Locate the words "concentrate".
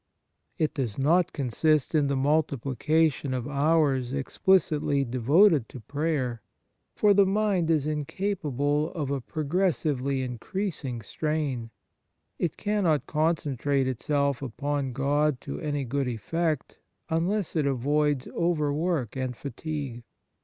13.05-13.87